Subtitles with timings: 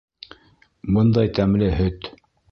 [0.95, 2.09] Бындай тәмле һөт.